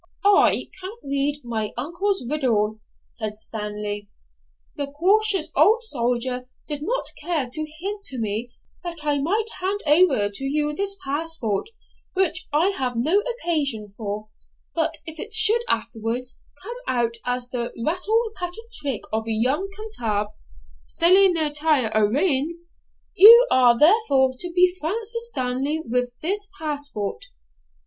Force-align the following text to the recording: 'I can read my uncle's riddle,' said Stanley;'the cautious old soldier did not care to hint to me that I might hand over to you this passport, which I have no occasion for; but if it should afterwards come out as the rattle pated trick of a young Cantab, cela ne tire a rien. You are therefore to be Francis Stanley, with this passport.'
'I 0.25 0.71
can 0.79 0.89
read 1.03 1.41
my 1.43 1.73
uncle's 1.77 2.25
riddle,' 2.27 2.77
said 3.11 3.37
Stanley;'the 3.37 4.87
cautious 4.93 5.51
old 5.55 5.83
soldier 5.83 6.47
did 6.67 6.81
not 6.81 7.05
care 7.21 7.47
to 7.53 7.65
hint 7.77 8.03
to 8.05 8.17
me 8.17 8.49
that 8.81 9.05
I 9.05 9.19
might 9.19 9.45
hand 9.59 9.81
over 9.85 10.27
to 10.27 10.43
you 10.43 10.73
this 10.73 10.97
passport, 11.05 11.69
which 12.13 12.47
I 12.51 12.69
have 12.69 12.93
no 12.95 13.19
occasion 13.19 13.89
for; 13.95 14.29
but 14.73 14.97
if 15.05 15.19
it 15.19 15.35
should 15.35 15.61
afterwards 15.69 16.39
come 16.63 16.77
out 16.87 17.17
as 17.23 17.49
the 17.49 17.71
rattle 17.85 18.31
pated 18.39 18.71
trick 18.73 19.03
of 19.13 19.27
a 19.27 19.31
young 19.31 19.69
Cantab, 19.77 20.29
cela 20.87 21.29
ne 21.29 21.51
tire 21.51 21.91
a 21.93 22.03
rien. 22.07 22.59
You 23.13 23.45
are 23.51 23.77
therefore 23.77 24.33
to 24.39 24.51
be 24.51 24.73
Francis 24.81 25.27
Stanley, 25.27 25.83
with 25.85 26.09
this 26.23 26.47
passport.' 26.57 27.25